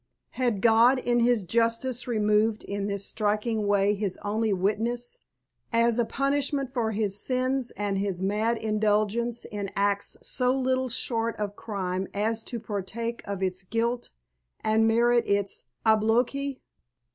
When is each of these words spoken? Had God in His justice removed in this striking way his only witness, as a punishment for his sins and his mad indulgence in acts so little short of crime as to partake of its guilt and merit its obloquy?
Had 0.31 0.63
God 0.63 0.97
in 0.97 1.19
His 1.19 1.45
justice 1.45 2.07
removed 2.07 2.63
in 2.63 2.87
this 2.87 3.05
striking 3.05 3.67
way 3.67 3.93
his 3.93 4.17
only 4.23 4.51
witness, 4.51 5.19
as 5.71 5.99
a 5.99 6.05
punishment 6.05 6.73
for 6.73 6.89
his 6.89 7.19
sins 7.23 7.69
and 7.77 7.99
his 7.99 8.19
mad 8.19 8.57
indulgence 8.57 9.45
in 9.45 9.69
acts 9.75 10.17
so 10.23 10.55
little 10.57 10.89
short 10.89 11.35
of 11.35 11.55
crime 11.55 12.07
as 12.15 12.43
to 12.45 12.59
partake 12.59 13.21
of 13.25 13.43
its 13.43 13.61
guilt 13.63 14.09
and 14.61 14.87
merit 14.87 15.23
its 15.27 15.65
obloquy? 15.85 16.63